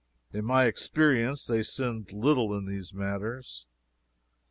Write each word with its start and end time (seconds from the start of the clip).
In 0.33 0.45
my 0.45 0.65
experience 0.65 1.45
they 1.45 1.61
sinned 1.61 2.11
little 2.11 2.57
in 2.57 2.65
these 2.65 2.91
matters. 2.91 3.67